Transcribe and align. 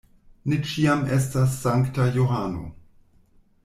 Ne 0.53 0.57
ĉiam 0.69 1.03
estas 1.19 1.55
sankta 1.67 2.11
Johano. 2.19 2.67